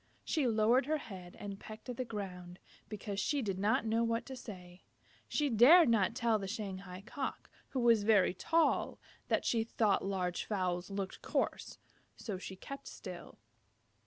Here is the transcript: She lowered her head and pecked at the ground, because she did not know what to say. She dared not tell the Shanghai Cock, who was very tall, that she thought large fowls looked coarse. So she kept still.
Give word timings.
She 0.25 0.47
lowered 0.47 0.87
her 0.87 0.97
head 0.97 1.35
and 1.39 1.59
pecked 1.59 1.87
at 1.87 1.95
the 1.95 2.03
ground, 2.05 2.57
because 2.89 3.19
she 3.19 3.43
did 3.43 3.59
not 3.59 3.85
know 3.85 4.03
what 4.03 4.25
to 4.25 4.35
say. 4.35 4.81
She 5.27 5.47
dared 5.47 5.89
not 5.89 6.15
tell 6.15 6.39
the 6.39 6.47
Shanghai 6.47 7.03
Cock, 7.05 7.51
who 7.69 7.79
was 7.81 8.01
very 8.01 8.33
tall, 8.33 8.97
that 9.27 9.45
she 9.45 9.63
thought 9.63 10.03
large 10.03 10.43
fowls 10.45 10.89
looked 10.89 11.21
coarse. 11.21 11.77
So 12.17 12.39
she 12.39 12.55
kept 12.55 12.87
still. 12.87 13.37